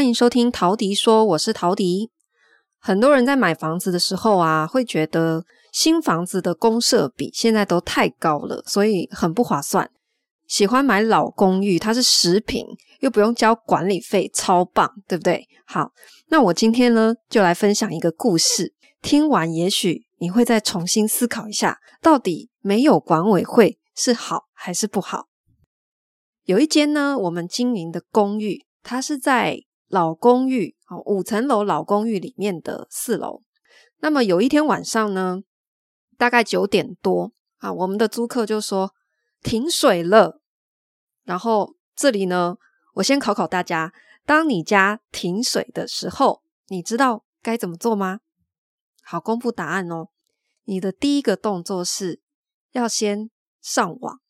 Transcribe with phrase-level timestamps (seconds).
[0.00, 2.10] 欢迎收听陶迪说，我是陶迪。
[2.78, 9.90] 很多人在买房子的时候啊，会觉得新房子的公设比现在都太高了，所以很不划算。
[10.46, 12.66] 喜欢买老公寓，它是实坪，
[13.00, 15.46] 又不用交管理费，超棒，对不对？
[15.66, 15.92] 好，
[16.28, 18.72] 那我今天呢，就来分享一个故事。
[19.02, 25.26] 听完，也许你会再重新思考一下，到底没有管委会是好还是不好？
[26.44, 29.58] 有一间呢，我们经营的公寓，它是在
[29.90, 33.42] 老公寓，五层楼老公寓里面的四楼。
[33.98, 35.42] 那么有一天晚上呢，
[36.16, 38.94] 大概九点多啊，我们的租客就说
[39.42, 40.40] 停水了。
[41.24, 42.56] 然后这里呢，
[42.94, 43.92] 我先考考大家：
[44.24, 48.20] 当你家停水的时候，你知道该怎么做吗？
[49.02, 50.10] 好，公布答案哦。
[50.66, 52.22] 你的第一个动作是
[52.70, 53.28] 要先
[53.60, 54.20] 上网，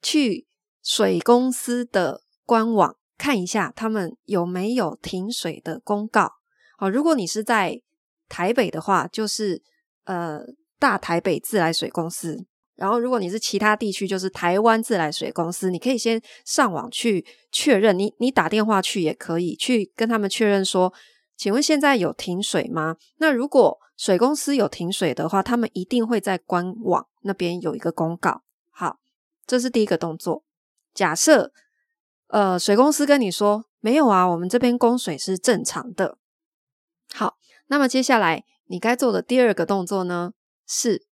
[0.00, 0.48] 去
[0.82, 2.96] 水公司的官网。
[3.24, 6.30] 看一下他们有没有停水的公告。
[6.76, 7.80] 好，如果你是在
[8.28, 9.62] 台北的话，就是
[10.04, 10.42] 呃
[10.78, 12.44] 大台北自来水公司。
[12.74, 15.70] 然后，如果你是其他地区，就是台湾自来水公司。
[15.70, 20.92] 你可以先上网去确认，你你打电话去也可以去跟他们确认说，
[21.34, 22.98] 请问现在有停水吗？
[23.16, 28.42] 那如果水公司有停水的话，他们一定会在官网那边有一个公告。
[28.70, 28.98] 好，
[29.46, 30.44] 这是第一个动作。
[30.92, 31.52] 假设。
[32.28, 36.18] 呃，水公司跟你说没有啊，我们这边供水是正常的。
[37.12, 37.36] 好，
[37.66, 40.32] 那么接下来你该做的第二个动作呢，
[40.66, 41.06] 是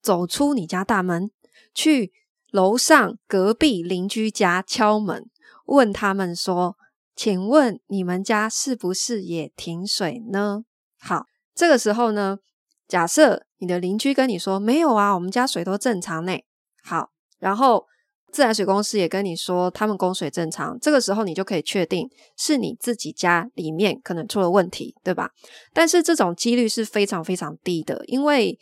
[0.00, 1.30] 走出你家大门，
[1.74, 2.12] 去
[2.50, 5.28] 楼上隔壁邻居家敲门，
[5.64, 6.76] 问他们说
[7.16, 10.64] ：“请问你们家是不是也停水呢？”
[11.00, 11.24] 好，
[11.54, 12.38] 这个时候呢，
[12.86, 16.38] 假设你的邻居跟你说没有啊，我们家水都正常呢。
[16.84, 17.86] 好，然后。
[18.30, 25.30] 自来水公司也跟你说他们供水正常，这个时候你就可以确定是你自己家里面可能出了问题，对吧？
[25.72, 28.58] 但是这种几率是非常非常低的，因为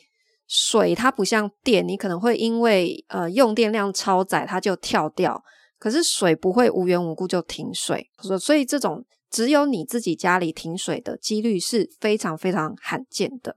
[0.46, 5.42] 水它不像电，你可能会因为呃用电量超载它就跳掉，
[5.78, 8.08] 可是水不会无缘无故就停水，
[8.40, 13.56] 所以这种只有你自己家里停水的几率是非常非常罕见的。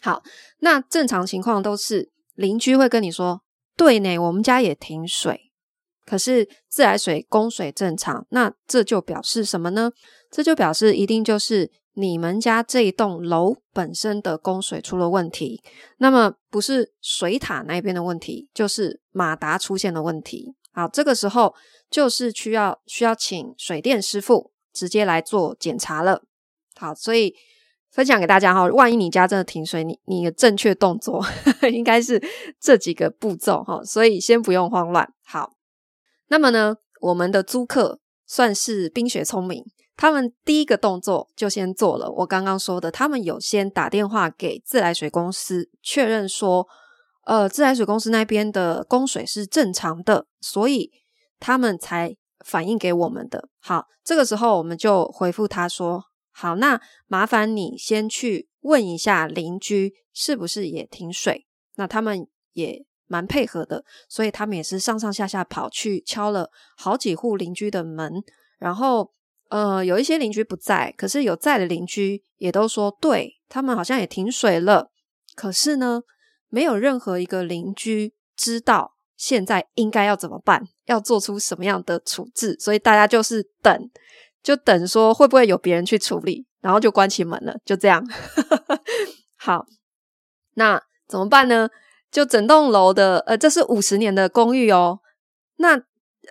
[0.00, 0.22] 好，
[0.60, 3.42] 那正常情况都是邻居会跟你说。
[3.76, 5.52] 对呢，我们家也停水，
[6.06, 9.92] 可是自来水供水正常，那这就表示什么呢？
[10.30, 15.62] 这就表示一定就是你们家这一栋楼本身的供水出了问题，
[15.98, 20.54] 那么不是水塔那边的问题，就是马达出现了问题。
[20.72, 21.54] 好，这个时候
[21.90, 26.22] 就是需要需要请水电师傅直接来做检查了。
[26.74, 27.34] 好，所以。
[27.96, 31.24] 分享给大家哈，万一你家真的停水，你你的正确动作
[31.72, 32.22] 应该是
[32.60, 35.08] 这几个步骤哈，所以先不用慌乱。
[35.24, 35.52] 好，
[36.28, 39.64] 那么呢，我们的租客算是冰雪聪明，
[39.96, 46.68] 他们第一个动作就先做了我刚刚说的，他们有先打电话给自来水公司确认说，
[47.24, 50.90] 呃，自来水公司那边的供水是正常的，所以
[51.40, 52.14] 他们才
[52.44, 53.48] 反映给我们的。
[53.62, 56.04] 好，这个时候我们就回复他说。
[56.38, 61.46] 好，那麻烦你先去问一下邻居是不是也停水。
[61.76, 68.22] 那他们也蛮配合的，所以他们也是上上下下跑去敲了好几户邻居的门。
[68.58, 69.10] 然后，
[69.48, 74.90] 呃，有一些邻居不在，可是有在的邻居也都说，对，他们好像也停水了。
[75.34, 76.02] 可是呢，
[76.50, 83.90] 没有任何一个邻居知道现在应该要怎么办，要做出什么样的处置，所以大家就是等。
[84.46, 88.00] 就等说会不会有别人去处理，然后就关起门了，就这样。
[89.34, 89.66] 好，
[90.54, 91.68] 那怎么办呢？
[92.12, 95.00] 就整栋楼的，呃，这是五十年的公寓哦。
[95.56, 95.82] 那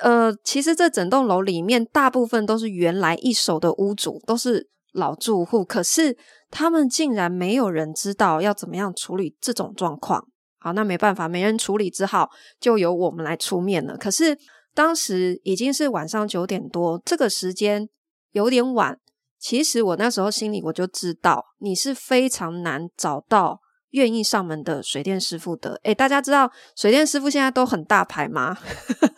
[0.02, 6.18] 呃，其实这整栋楼里面大部分都是原来一手的屋主，都是老住户，可是
[6.50, 10.26] 他们竟然没有人知道要怎么样处理这种状况。
[10.58, 12.30] 好，那没办法，没人处理，只好
[12.62, 13.98] 就由我们来出面了。
[13.98, 14.38] 可是
[14.74, 17.90] 当时已经是晚上九点多，这个时间。
[18.36, 19.00] 有点晚，
[19.40, 23.62] 其实我那时候心里我就知道，你是非常难找到
[23.92, 25.80] 愿意上门的水电师傅的。
[25.84, 28.58] 诶，大家知道水电师傅现在都很大牌吗？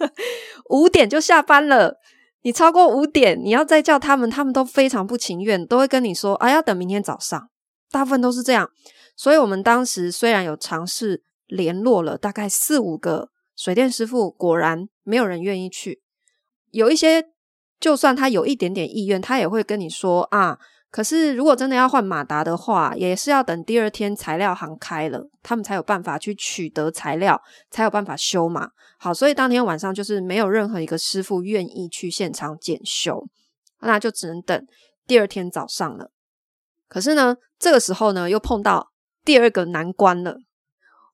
[0.69, 1.97] 五点就下班了，
[2.43, 7.49] 你超过五点，你要再叫他们，他们都非常不情愿，都会跟你说：“啊，要等明天早上。”
[7.89, 8.69] 大部分都是这样。
[9.15, 16.03] 所以我们当时虽然有尝试联络了大概四五个水电师傅，果然没有人愿意去，
[16.69, 17.29] 有一些。
[17.79, 20.57] 就算他有一点点意愿，他也会跟你说啊。
[20.89, 27.39] 可是如果真的要换马达的话，也是要等第二天材料行开了，他们才有办法去取得材料，
[27.69, 28.71] 才有办法修嘛。
[28.97, 33.27] 好，所以当天晚上就是没有任何一个师傅愿意去现场检修，
[33.81, 34.65] 那就只能等
[35.05, 36.09] 第二天早上了。
[36.87, 38.91] 可是呢，这个时候呢，又碰到
[39.25, 40.37] 第二个难关了。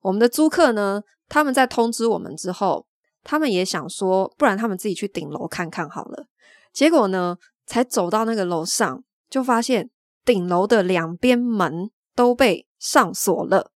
[0.02, 2.86] 我们的租客呢，他们在通知我们之后，
[3.24, 6.26] 他们也想说，不然他们自己去顶楼看看好了。
[6.74, 9.88] 结果呢，才走到那个楼上，就发现
[10.24, 13.70] 顶楼的两边门都被上锁了。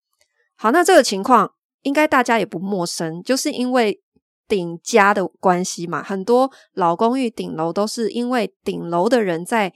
[0.57, 4.03] 好，那这个情况应该大家也不陌生，就是因为
[4.49, 6.03] 顶加的关系嘛。
[6.03, 9.73] 很多老公寓顶楼都是因为顶楼的人在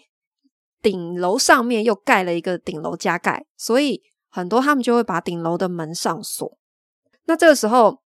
[0.83, 6.59] 顶楼上面又盖了一个顶楼加盖，所以很多他们就会把顶楼的门上锁。
[7.27, 8.03] 那这个时候，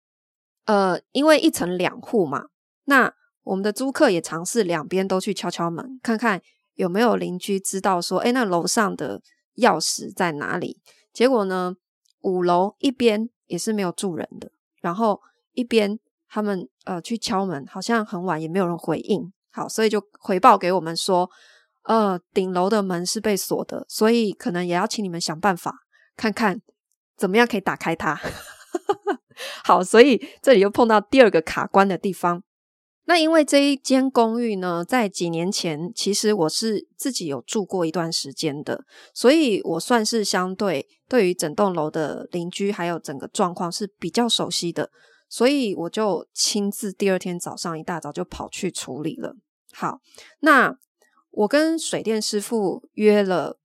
[0.66, 2.44] 呃，因为一层两户嘛，
[2.84, 3.12] 那
[3.50, 6.40] 我们的租客也尝试两边都去敲敲门，看看
[6.74, 9.20] 有没有邻居知道说，诶，那楼上的
[9.56, 10.80] 钥匙在哪里？
[11.12, 11.74] 结果呢，
[12.20, 15.20] 五楼一边也是没有住人的，然后
[15.52, 15.98] 一边
[16.28, 19.32] 他们呃去敲门，好像很晚也没有人回应。
[19.50, 21.28] 好，所以就回报给我们说，
[21.82, 25.74] 呃，顶楼的门是被锁的，所以可能也要请你们想办法，
[26.16, 26.62] 看看
[27.16, 28.16] 怎么样可以打开它。
[29.64, 32.44] 好，所以这里又碰到第二个卡关的地方。
[33.10, 44.92] 那因为这一间公寓呢，在几年前，其实我是自己有住过一段时间的，所以我算是相对对于整栋楼的邻居还有整个状况是比较熟悉的，
[45.28, 49.34] 所以我就亲自第二天早上一大早就跑去处理了。
[49.72, 49.98] 好，
[50.38, 50.76] 那
[51.32, 53.58] 我跟水电师傅约了。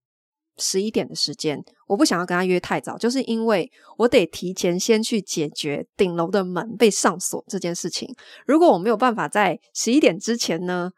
[0.58, 8.16] 十一点的时间，我不想要跟他约太早，就是因为我得提前先去解决顶楼的门被上锁这件事情。
[8.46, 10.92] 如果我没有办法在十一点之前呢，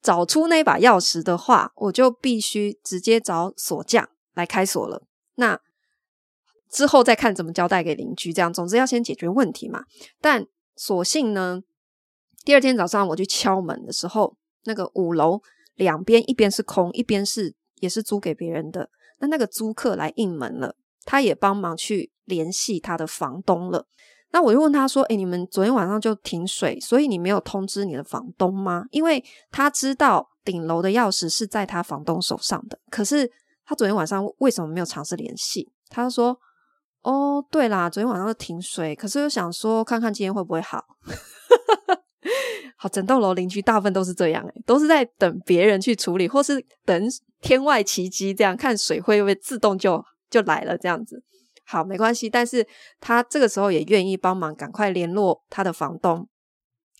[0.00, 5.02] 找出那把钥匙的话，我就必须直接找锁匠来开锁了。
[5.34, 5.60] 那
[6.70, 9.84] 之后再看怎么交代给邻居，这样总之要先解决问题嘛。
[10.20, 11.62] 但所幸呢，
[12.44, 15.42] 第二天早上我去敲门的时候，那个五楼
[15.74, 18.88] 两边一边是空，一边是也是租给别人的。
[19.22, 20.74] 那那个租客来应门了，
[21.04, 23.86] 他也帮忙去联系他的房东了。
[24.32, 29.22] 那我就问他说：“诶，你们昨天晚上就停水，所以你没有通知你的房东吗？”因为
[29.52, 33.30] 他知道顶楼的钥匙是在他房东手上的，可是
[33.64, 35.70] 他昨天晚上为什么没有尝试联系？
[35.88, 36.36] 他就说
[37.02, 40.84] ：“哦，对啦，昨天晚上就停水，可是又想说看看今天会不会好。”
[42.82, 47.08] 好，整栋楼邻居大部分都是这样，诶，都是在等别人去处理，或是等。
[47.40, 50.00] 天外奇迹，这样看水会不会自动就
[50.30, 50.78] 就来了？
[50.78, 51.20] 这样子
[51.64, 52.30] 好，没关系。
[52.30, 52.64] 但是
[53.00, 56.28] 他这个时候也愿意帮忙，赶快联络他的房东。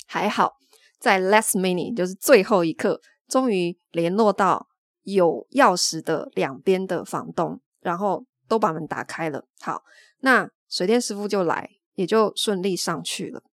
[0.05, 0.55] 还好
[0.99, 4.67] 在 last minute，就是最后一刻，终于联络到
[5.05, 9.44] 有钥匙的两边的房东，然后都把门打开了。
[9.61, 9.82] 好，
[10.23, 13.44] 那水电师傅就来，也就顺利上去了。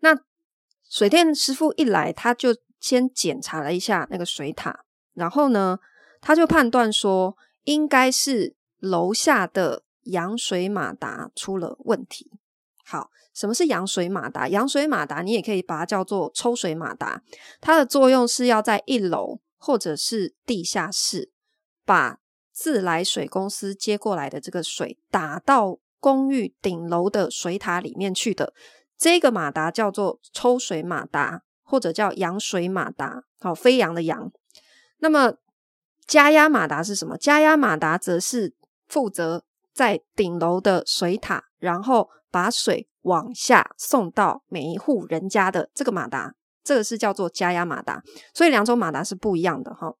[0.00, 0.18] 那
[0.88, 2.56] 水电师傅一来，他就。
[2.80, 5.78] 先检查了一下那个水塔，然后呢，
[6.22, 12.30] 他就判断说应该是楼下的扬水马达出了问题。
[12.82, 14.48] 好，什么是扬水马达？
[14.48, 17.22] 扬水马达你也可以把它叫做抽水马达，
[17.60, 21.30] 它的作用是要在一楼或者是地下室
[21.84, 22.18] 把
[22.50, 28.54] 自来水公司接过来的这个水打到公寓顶楼的水塔里面去的。
[29.00, 31.42] 这个马达叫做抽水马达。
[31.62, 34.32] 或者叫扬水马达，好，飞扬的扬。
[34.98, 35.34] 那么
[36.04, 37.16] 加压马达是什么？
[37.16, 38.56] 加压马达则是
[38.88, 48.02] 负责在顶楼的水塔，然后把水往下送到每一户人家的这个马达，这个是叫做加压马达。
[48.34, 49.94] 所以两种马达是不一样的哈。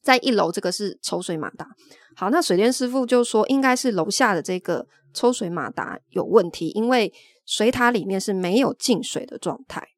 [0.00, 1.68] 在一楼这个是抽水马达。
[2.16, 7.12] 好，那水电师傅就说应该是楼下的这个抽水马达有问题，因为
[7.46, 9.88] 水塔里面是没有进水的状态。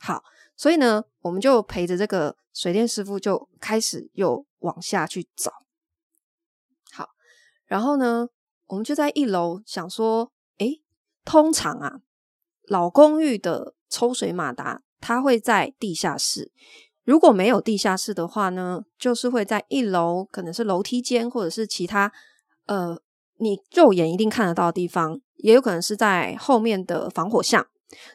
[0.00, 0.22] 好，
[0.56, 5.52] 所以呢，我们就陪着这个水电师傅就开始又往下去找。
[6.92, 7.10] 好，
[7.64, 8.28] 然后呢，
[8.66, 10.82] 我们就在一楼想说，诶，
[11.24, 12.00] 通常啊，
[12.64, 16.50] 老公寓的抽水马达它会在地下室，
[17.04, 22.12] 如果没有地下室的话呢，就是会在一楼，可能是楼梯间或者是其他
[22.66, 23.00] 呃，
[23.42, 27.66] 你肉眼一定看得到的地方，也有可能是在后面的防火巷。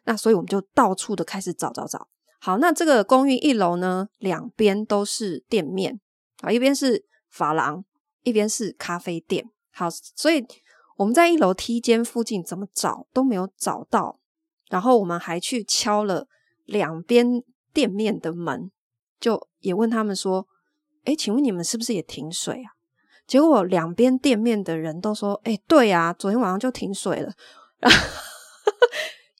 [0.06, 2.08] 那所以我们就到处的开始找找找。
[2.40, 6.00] 好，那这个公寓一楼呢，两边都是店面，
[6.42, 7.84] 啊，一边是发廊，
[8.24, 9.50] 一边是咖啡店。
[9.72, 10.46] 好，所以
[10.96, 14.20] 我们在一楼梯间附近怎么找都没有找到。
[14.70, 16.28] 然后我们还去敲了
[16.66, 17.44] 两边
[17.74, 18.72] 店面的门，
[19.20, 20.48] 就也问他们说
[21.06, 22.76] ：“诶，请问你们是不是也停水啊？”
[23.28, 27.34] 结果两边店面的人都说：“诶，对啊，昨天晚上就停水了。”
[27.80, 27.98] 然后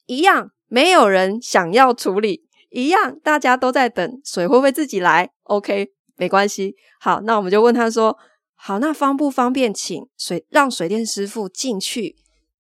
[0.06, 6.76] 一样，没有人想要处理，一样，大家都在等水会不会自己来？OK，没关系。
[7.00, 8.18] 好，那我们就问他说
[8.56, 12.16] ：“好，那方不方便请水让水电师傅进去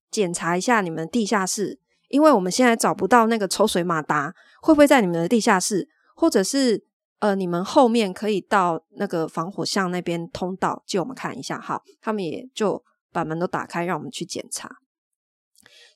[0.10, 1.80] 检查一下你们地下室？
[2.10, 6.86] 因为我们现在找不到那个抽水马达，会不会在你们的地下室，或者是
[7.20, 14.78] 呃你们后面可以到那个防火巷那边通道借我们看一下？”好，他们也就把门都打开，让我们去检查。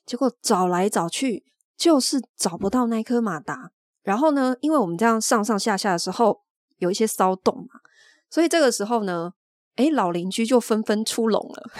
[0.04, 1.44] 结果找来找去，
[1.76, 3.70] 就是找不到那颗马达。
[4.02, 6.42] 然后呢，因为我们这样上上下下的时候
[6.78, 7.80] 有一些骚动嘛，
[8.28, 9.32] 所以这个时候呢，
[9.76, 11.70] 哎，老邻居就纷纷出笼了。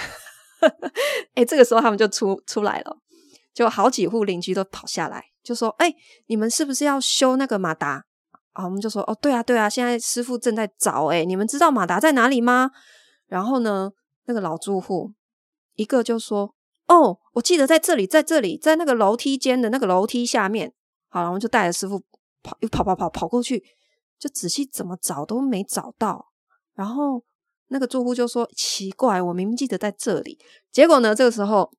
[1.35, 2.97] 哎，这个时候他们就出出来了，
[3.53, 5.93] 就好几户邻居都跑下来，就说：“哎，
[6.27, 8.05] 你们是不是要修那个马达？”
[8.53, 11.07] 啊，我们就说：“哦，对啊，对啊，现在师傅正在找。
[11.07, 12.71] 哎，你们知道马达在哪里吗？”
[13.27, 13.91] 然后呢，
[14.27, 15.13] 那个老住户
[15.75, 16.55] 一个就说。
[16.89, 20.75] 哦，我记得在这里，在这里，在那个楼梯间的那个楼梯下面。
[21.09, 22.03] 好，然后就带着师傅
[22.43, 23.63] 跑，又跑跑跑跑过去，
[24.19, 26.33] 就仔细怎么找都没找到。
[26.75, 27.23] 然后
[27.69, 30.39] 那个住户就说：“奇怪，我明明记得在这里。”
[30.71, 31.73] 结果呢，这个时候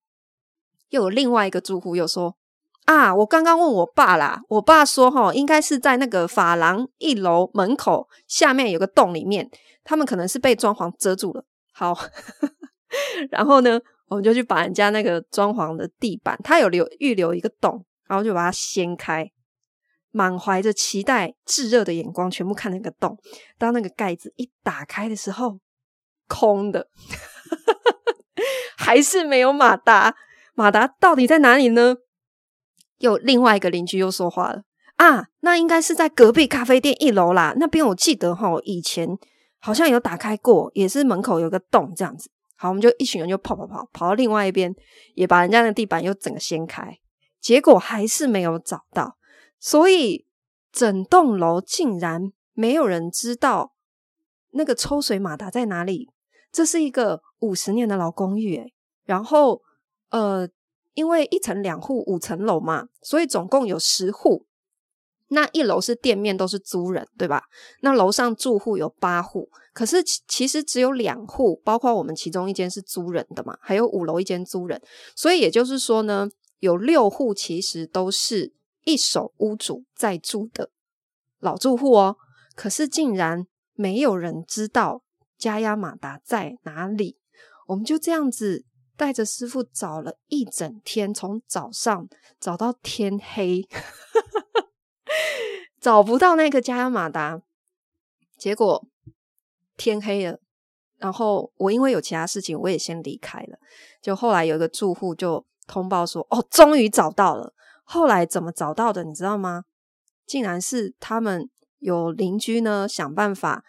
[0.90, 2.36] 又有另外一个住户又说
[2.86, 9.50] ：“啊，我刚刚问我爸啦，我爸说齁，应该是在那个发廊一楼门口下面有个洞里面，
[9.84, 11.98] 他们可能是被装潢遮住了。”好，
[13.32, 13.80] 然后呢？
[14.10, 19.28] 我们就去把人家那个装潢的地板，他有留预留一个洞，然后就把它掀开，
[20.12, 23.18] 满怀着期待、炙热的眼光，全部看那个洞。
[23.58, 25.58] 当那个盖子一打开的时候，
[26.28, 26.90] 空的，
[28.78, 30.14] 还是没有马达。
[30.54, 31.96] 马达到底在哪里呢？
[33.04, 34.64] 有另外一个邻居又说话了
[34.96, 37.54] 啊，那应该是在隔壁咖啡店一楼啦。
[37.58, 39.06] 那边我记得哈，以前
[39.60, 42.32] 好像有打开过，也是门口有个洞这样子。
[42.56, 44.74] 好，我们就一群人就跑跑跑，跑到另外一边，
[45.16, 46.98] 也把人家的地板又整个掀开，
[47.42, 49.18] 结果还是没有找到，
[49.60, 50.26] 所以
[50.72, 53.74] 整栋楼竟然没有人知道
[54.52, 56.10] 那个抽水马达在哪里。
[56.54, 59.62] 这是一个五十年的老公寓，诶，然后
[60.12, 60.48] 呃，
[60.94, 64.46] 因为一层两户五层楼嘛，所以总共有十户。
[65.30, 67.46] 那一楼是店面，都是租人，对吧？
[67.82, 74.80] 那楼上住户有八户，可是其其实只有两户，包括我们其中一间是租人的嘛，还有五楼一间租人，
[75.16, 80.70] 所以也就是说呢，有六户其实都是一手屋主在住的
[81.40, 82.18] 老住户哦。
[82.56, 85.02] 可是竟然没有人知道
[85.36, 87.18] 加压马达在哪里，
[87.70, 92.08] 我们就这样子带着师傅找了一整天，从早上
[92.40, 93.68] 找到天黑。
[95.82, 97.42] 找不到那个加马达，
[98.38, 98.88] 结果
[99.76, 100.40] 天黑了。
[100.98, 103.58] 然后我因为有其他事情，我也先离开了。
[104.02, 109.04] 就后来有一个住户就通报说：“哦，终于找到了。”后来怎么找到的？
[109.04, 109.64] 你知道吗？
[110.26, 113.66] 竟然是他们有邻居呢，想办法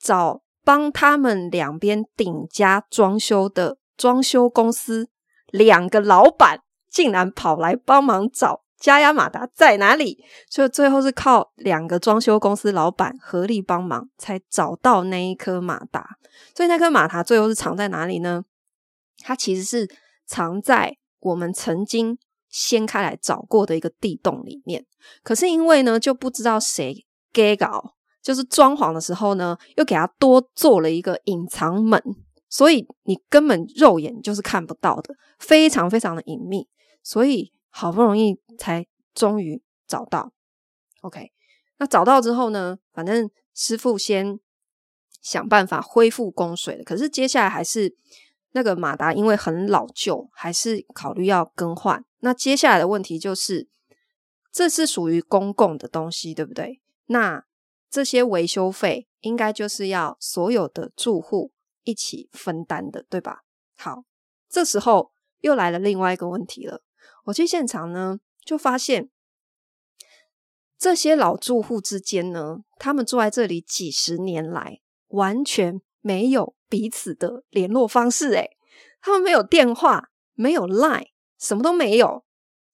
[0.00, 5.08] 找帮他们两边顶加装修的装修公司，
[5.50, 8.62] 两个老板竟然跑来帮忙找。
[8.78, 10.18] 加压马达在哪里？
[10.50, 16.04] 所以最后是靠两个装修公司老板合力帮忙，才找到那一颗马达。
[16.56, 18.42] 所以那颗马达最后是藏在哪里呢？
[19.20, 19.88] 它其实是
[20.26, 22.18] 藏在我们曾经
[22.48, 24.84] 掀开来找过的一个地洞里面。
[25.22, 32.02] 可是因为呢，就不知道谁给搞，就是装潢的时候呢，又给它多做了一个隐藏门，
[32.52, 36.68] 所以你根本肉眼就是看不到的，非常非常的隐秘。
[37.02, 37.50] 所以。
[37.74, 40.30] 好不容易才终于找到
[41.00, 41.32] ，OK。
[41.78, 44.38] 那找到之后呢，反正师傅先
[45.22, 46.84] 想办法恢复供水了。
[46.84, 47.96] 可是接下来还是
[48.50, 52.04] 那个马达，因为很老旧，还是考虑要更换。
[52.18, 53.66] 那接下来的问题就是，
[54.52, 56.82] 这是属于公共的东西，对不对？
[57.06, 57.42] 那
[57.88, 61.51] 这些维修费应该就是要所有的住户
[61.84, 63.42] 一起分担的，对吧？
[63.76, 64.04] 好，
[64.48, 66.82] 这时候又来了另外一个问题了。
[67.24, 69.10] 我去现场呢，就发现
[70.78, 78.32] 这些老住户之间呢，他们住在这里几十年来，完全没有彼此的联络方式。
[78.34, 78.56] 诶，
[79.00, 81.08] 他们没有电话，没有 Line，
[81.38, 82.24] 什么都没有。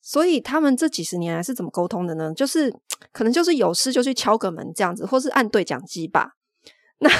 [0.00, 2.32] 所以他们这几十年来是怎么沟通的呢？
[2.32, 2.74] 就是
[3.12, 6.37] 可能就是有事就去敲个门这样子，或是按对讲机吧。
[6.98, 7.10] 那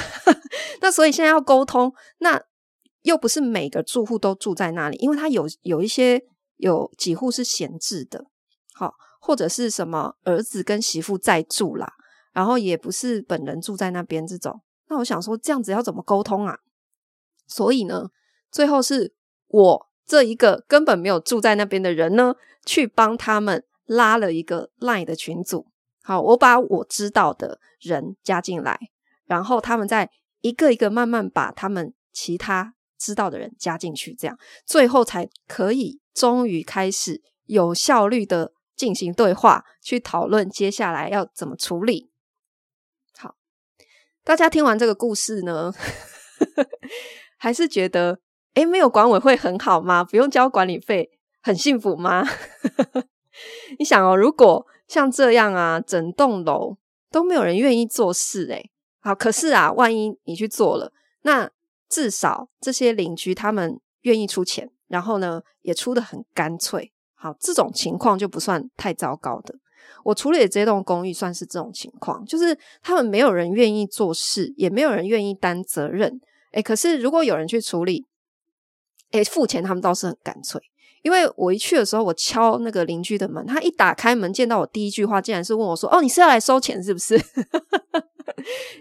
[0.81, 2.41] 那所以现在要沟通，那
[3.01, 6.23] 又不是每个住户都住在那里，因为他有有一些。
[6.59, 8.25] 有几户是闲置的，
[8.73, 11.93] 好，或者是什么儿子跟媳妇在住啦，
[12.33, 14.59] 然后也不是本人住在那边这种。
[14.89, 16.57] 那我想说，这样子要怎么沟通啊？
[17.47, 18.09] 所以呢，
[18.51, 19.13] 最后是
[19.47, 25.67] 我这一个根本没有住在那边的人呢，去帮他们拉了一个 LINE 的群组。
[26.03, 28.77] 好，我把我知道的人加进来，
[29.29, 30.09] 然后他们再
[30.41, 42.09] 一个一个慢慢把他们其他知道的人加进去，这样最后才可以终于开始有效率的进行对话，去讨论接下来要怎么处理。
[43.17, 43.35] 好，
[44.23, 45.71] 大家听完这个故事呢，
[47.37, 48.19] 还是觉得
[48.55, 50.03] 诶，没有管委会很好吗？
[50.03, 52.25] 不用交管理费，很幸福吗？
[53.77, 56.77] 你想哦，如果像这样啊，整栋楼
[57.11, 58.71] 都没有人愿意做事，诶，
[59.01, 60.91] 好，可是啊，万一你去做了，
[61.21, 61.49] 那
[61.87, 66.91] 至少这些邻居他们愿意出钱，然后呢，也出得很干脆。
[67.15, 69.55] 好，这种情况就不算太糟糕的。
[70.03, 76.21] 我处理的这栋公寓算是这种情况，就是他们没有人愿意做事，也没有人愿意担责任。
[76.51, 78.05] 诶，可是如果有人去处理，
[79.11, 80.61] 诶，付钱他们倒是很干脆。
[81.01, 87.17] 因为我一去的时候，我敲那个邻居的门，他一打开门见到我，第一句话竟然是问我说：“哦，你是要来收钱是不是？”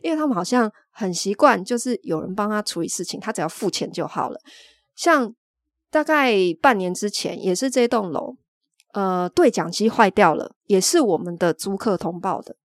[0.08, 4.40] 因为他们好像很习惯，就是有人帮他处理事情，他只要付钱就好了。
[4.96, 5.34] 像
[5.90, 8.36] 大概半年之前，也是这栋楼，
[8.94, 12.56] 呃，对讲机坏掉了，也是我们的租客通报的，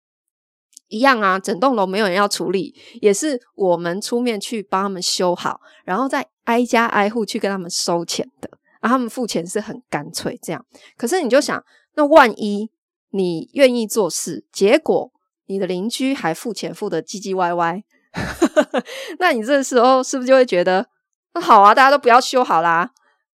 [0.88, 8.50] 一样啊，整栋楼没有人要处理，也是我们出面去帮他们修好，然后再挨家挨户去跟他们收钱的。
[8.80, 10.66] 啊，他们付钱是很干脆这样，
[10.98, 11.62] 可是你就想，
[11.96, 12.72] 那万一
[13.12, 15.12] 你愿意做事，结果
[15.46, 17.84] 你的邻居还付钱付得唧唧歪歪，
[19.20, 20.90] 那你这时候是不是就会觉得，
[21.34, 22.92] 那好啊，大家都不要修好啦？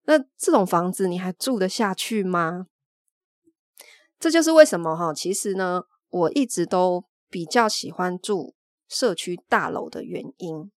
[0.06, 2.68] 那这种房子你还住得下去吗？
[4.20, 8.56] 这就是为什么哈，其实呢，我一直都比较喜欢住
[8.88, 10.72] 社区大楼的原因。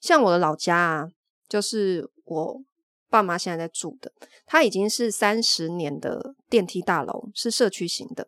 [0.00, 1.08] 像我的老家啊，
[1.48, 2.64] 就是我。
[3.10, 4.12] 爸妈现在在住的，
[4.44, 8.26] 它已经是三十年的电梯大楼，是社区型的。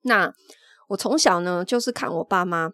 [0.00, 0.34] 那
[0.92, 2.70] 我从小呢，就是看我爸妈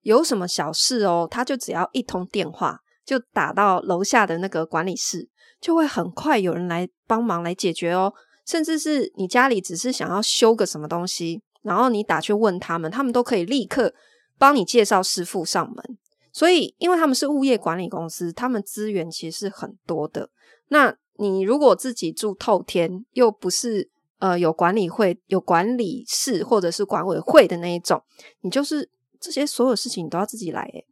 [0.00, 5.28] 有什么小事哦，他就只要一通电话，就打到楼下的那个管理室，
[5.60, 8.12] 就会很快有人来帮忙来解决哦。
[8.46, 13.92] 甚至是你家里只是想要修个什么东西，然后你打去问他们，他们都可以立刻
[14.38, 15.98] 帮你介绍师傅上门。
[16.32, 20.30] 所以，因为他们是物业管理公司，他们资源其实是很多的。
[20.68, 28.02] 那你如果自己住透天，又不是呃有管理会、有管理室或者是管委会的那一种，
[28.42, 30.86] 你就是这些所有事情你都要自己来诶。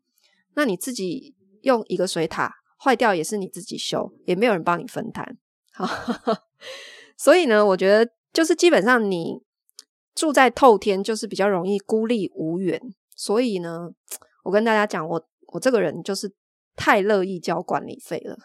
[0.54, 5.38] 那你自己用一个水塔坏掉也是你自己修，也没有人帮你分摊。
[5.72, 5.86] 好，
[7.16, 9.40] 所以呢，我觉得就是基本上你
[10.14, 12.80] 住在透天，就是比较容易孤立无援。
[13.14, 13.90] 所以呢，
[14.42, 16.32] 我跟大家讲，我我这个人就是
[16.74, 18.38] 太乐意交管理费了。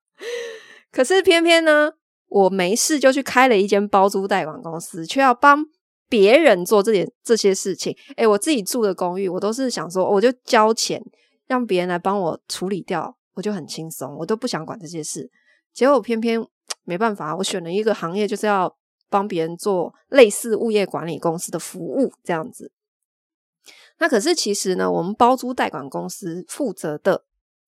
[0.92, 1.92] 可是偏偏呢，
[2.30, 5.66] 我没事就去开了一间包租代管公司，却要帮
[6.08, 7.94] 别人做这点这些事情。
[8.16, 11.02] 诶，我自己住的公寓，我都是想说，我就交钱
[11.46, 15.30] 让别人来帮我处理掉，我就很轻松，我都不想管这些事。
[15.74, 16.42] 结果偏偏
[16.84, 18.76] 没办法，我选了一个行业，就是要
[19.08, 22.72] 帮别人做类似物业管理公司的服务这样子。
[23.98, 27.24] 那可是其实呢，我们包租代管公司负责的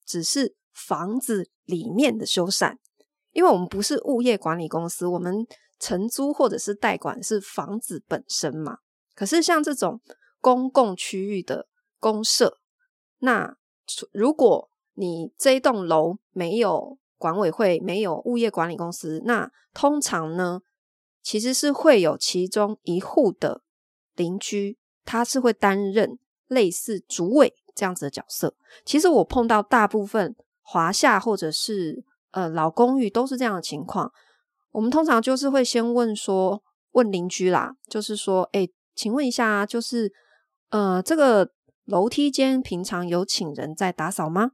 [0.07, 2.77] 只是房子里面的修缮，
[3.33, 5.47] 因为我们不是物业管理公司，我们
[5.79, 8.79] 承租或者是代管是房子本身嘛。
[9.15, 10.01] 可是像这种
[10.41, 11.67] 公共区域的
[11.99, 12.59] 公社，
[13.19, 13.57] 那
[14.13, 20.61] 如果你这栋楼没有管委会，没有物业管理公司，那通常呢，
[21.23, 23.63] 其实是会有其中一户的
[24.15, 28.55] 邻居，他是会担任类似主委这样子的角色。
[28.85, 30.37] 其实我碰到大部分。
[30.65, 34.13] 华夏或者是呃老公寓都是这样的情况，
[34.73, 40.13] 我们通常就是会先问说，问邻居啦，就是说，哎，请问一下，就是
[40.71, 41.51] 呃这个
[41.85, 44.51] 楼梯间平常有请人在打扫吗？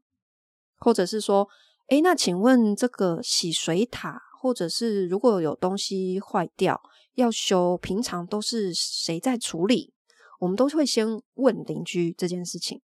[0.78, 1.48] 或者是说，
[1.88, 6.80] 哎，那请问这个洗水塔，或者是如果有东西坏掉
[7.14, 9.92] 要修，平常都是谁在处理？
[10.40, 12.80] 我们都会先问邻居这件事情。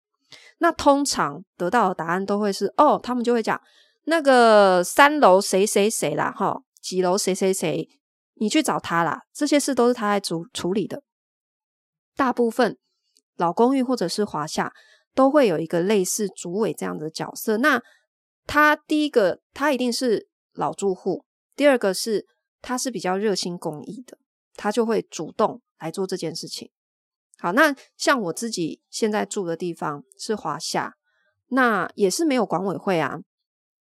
[0.58, 3.60] 那通常得到的答案都会是哦，他们就会讲
[4.04, 7.88] 那个三楼谁谁谁啦，哈，几楼谁谁谁，
[8.34, 9.22] 你去找他啦。
[9.32, 11.02] 这些事都是他在处处理的。
[12.16, 12.76] 大部分
[13.36, 14.72] 老公寓或者是华夏
[15.14, 17.56] 都会有一个类似主委这样的角色。
[17.58, 17.80] 那
[18.46, 22.26] 他第一个，他一定是老住户；第二个是
[22.60, 24.18] 他是比较热心公益的，
[24.54, 26.70] 他就会主动来做这件事情。
[27.38, 30.94] 好，那像我自己现在住的地方是华夏，
[31.48, 33.20] 那也是没有管委会啊。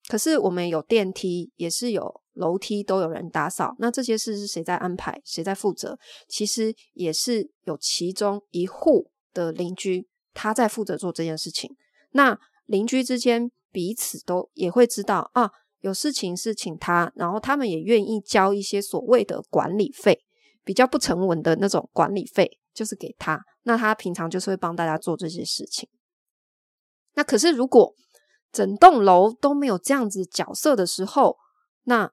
[0.08, 3.76] 可是我们有电梯，也是有楼梯，都有人打扫。
[3.80, 5.22] 那这些事是谁在安排？
[5.24, 5.98] 谁在负责？
[6.28, 11.76] 其实也是有其中一户的邻居他在负责做这件事情。
[12.12, 20.24] 那邻居之间彼此都也会知道啊，有事情是请他，然后他们也愿意交一些所谓的管理费，
[20.64, 23.42] 比较不成文的那种管理费，就是给他。
[23.64, 25.88] 那他平常就是会帮大家做这些事情。
[27.14, 27.94] 那可是如果
[28.52, 31.38] 整栋楼都没有这样子角色的时候，
[31.84, 32.12] 那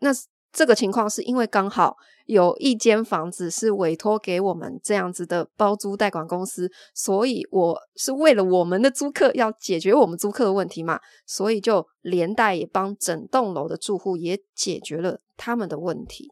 [0.00, 0.10] 那
[0.52, 16.30] 这个情况是因为刚好有一间房子是委托给我们这样子的包租代管公司，所以我是为了我们的租客要解决我们租客的问题嘛，所以就连带也帮整栋楼的住户也解决了他们的问题。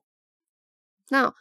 [1.09, 1.33] 那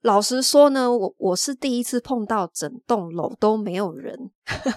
[0.00, 4.30] 老实说呢，我我是第一次碰到整栋楼都没有人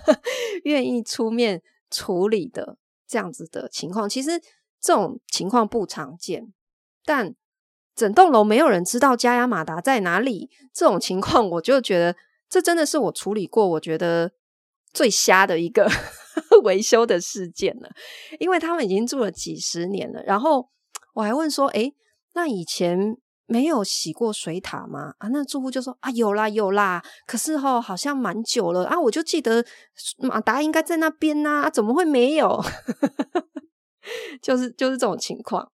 [0.65, 1.63] 愿意出面。
[1.89, 4.39] 处理的这样子的情况，其实
[4.79, 6.53] 这种情况不常见，
[7.05, 7.35] 但
[7.95, 12.15] 整栋楼没有人知道加压马达在哪里，这种情况我就觉得
[12.49, 14.31] 这真的是我处理过我觉得
[14.93, 15.89] 最瞎的一个
[16.63, 17.89] 维修的事件了，
[18.39, 20.69] 因为他们已经住了几十年了，然后
[21.13, 21.93] 我还问说，诶，
[22.33, 23.17] 那以前。
[23.47, 25.13] 没有洗过水塔吗？
[25.17, 29.65] 啊，那住户就说啊，有啦有啦，可是齁好像蛮久了啊，我就记得
[30.17, 32.61] 马达应该在那边呐，怎么会没有？
[34.41, 35.71] 就是就是这种情况。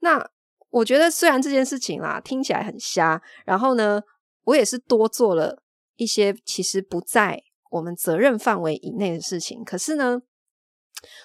[0.00, 0.26] 那
[0.70, 4.00] 我觉得虽然这件事情啦听起来很瞎，然后呢，
[4.44, 5.62] 我也是多做了
[5.96, 10.22] 一些其实不在我们责任范围以内的事情，可是呢，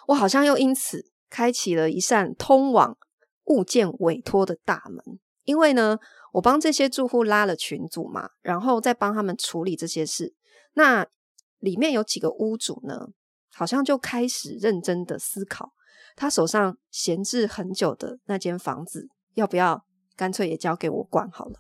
[0.08, 2.97] 我好像又因此开启了一扇通往
[3.45, 5.19] 物件委托的大门。
[5.48, 5.98] 因为呢，
[6.34, 10.36] 我帮这些住户拉了群组嘛，然后再帮他们处理这些事。
[10.74, 11.08] 那
[11.60, 13.08] 里面有几个屋主呢，
[13.54, 15.72] 好像就开始认真的思考，
[16.18, 19.86] 他手上闲置很久的那间房子，要不要
[20.18, 21.56] 干脆也交给我管好了？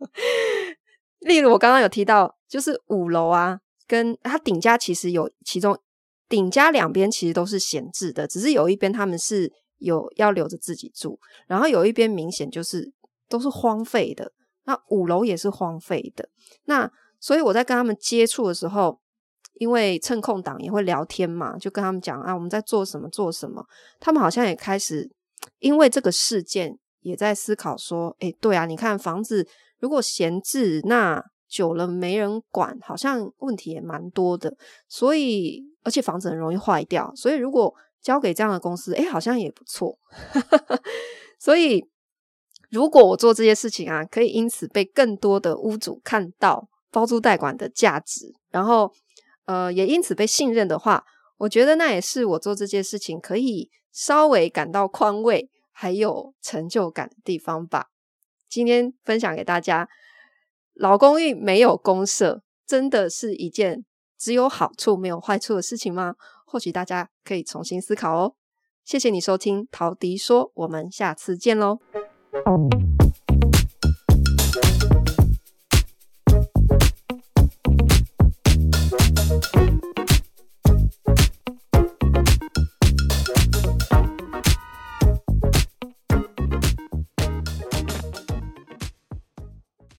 [1.20, 5.78] 例如我刚刚有提到，就是五楼啊，跟他顶加其实有其中
[6.30, 9.52] 顶加两边其实都是闲置的，只是有一边他们是。
[9.78, 12.92] 有要留着自己住，然后有一边明显就是
[13.28, 14.32] 都是荒废的，
[14.64, 16.28] 那五楼也是荒废的。
[16.64, 19.00] 那所以我在跟他们接触的时候，
[19.54, 23.64] 因为趁空档也会聊天嘛，就跟他们讲啊，我们在做什么做什么。
[24.00, 25.10] 他们好像也开始
[25.58, 29.46] 因为这个事件也在思考说，诶，对啊，你看房子
[29.78, 34.56] 如果闲置，那久了没人管，好像问题也蛮多的。
[34.88, 37.72] 所以而且房子很容易坏掉，所以如果
[38.04, 39.98] 交给这样的公司，诶，好像也不错。
[41.40, 41.88] 所以，
[42.70, 48.92] 如果我做这些事情啊，可以因此被更多的屋主看到包租代管的价值，然后，
[49.46, 51.04] 呃，也因此被信任的话，
[51.38, 57.86] 我觉得那也是我做这件事情可以稍微感到宽慰还有成就感的地方吧。
[58.50, 59.88] 今天分享给大家，
[60.74, 63.86] 老公寓没有公社，真的是一件
[64.18, 66.14] 只有好处没有坏处的事情吗？
[66.54, 68.34] 或许大家可以重新思考哦。
[68.84, 71.80] 谢谢你收听陶迪说，我们下次见喽。